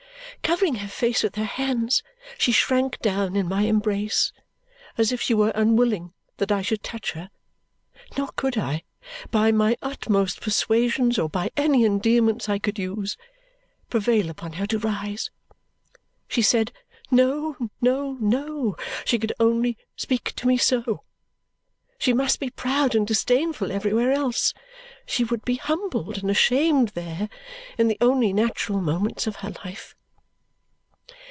Covering 0.43 0.75
her 0.75 0.87
face 0.89 1.21
with 1.23 1.35
her 1.35 1.45
hands, 1.45 2.03
she 2.37 2.51
shrank 2.51 2.99
down 2.99 3.35
in 3.37 3.47
my 3.47 3.61
embrace 3.61 4.33
as 4.97 5.11
if 5.13 5.21
she 5.21 5.33
were 5.35 5.51
unwilling 5.53 6.13
that 6.37 6.51
I 6.51 6.61
should 6.61 6.83
touch 6.83 7.11
her; 7.13 7.29
nor 8.17 8.29
could 8.35 8.57
I, 8.57 8.83
by 9.29 9.51
my 9.53 9.77
utmost 9.81 10.41
persuasions 10.41 11.17
or 11.19 11.29
by 11.29 11.51
any 11.55 11.85
endearments 11.85 12.49
I 12.49 12.59
could 12.59 12.77
use, 12.79 13.15
prevail 13.89 14.29
upon 14.29 14.53
her 14.53 14.65
to 14.67 14.79
rise. 14.79 15.29
She 16.27 16.41
said, 16.41 16.73
no, 17.11 17.55
no, 17.79 18.17
no, 18.19 18.75
she 19.05 19.19
could 19.19 19.33
only 19.39 19.77
speak 19.95 20.33
to 20.35 20.47
me 20.47 20.57
so; 20.57 21.03
she 21.97 22.11
must 22.13 22.39
be 22.41 22.49
proud 22.49 22.93
and 22.95 23.05
disdainful 23.07 23.71
everywhere 23.71 24.11
else; 24.11 24.53
she 25.05 25.23
would 25.23 25.45
be 25.45 25.55
humbled 25.55 26.17
and 26.17 26.29
ashamed 26.31 26.89
there, 26.89 27.29
in 27.77 27.87
the 27.87 27.97
only 28.01 28.33
natural 28.33 28.81
moments 28.81 29.27
of 29.27 29.37
her 29.37 29.53
life. 29.63 29.95